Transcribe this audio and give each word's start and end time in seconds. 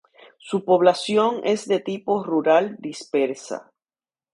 Su 0.39 0.65
población 0.65 1.41
es 1.43 1.67
de 1.67 1.79
tipo 1.79 2.23
rural 2.23 2.75
dispersa. 2.79 3.71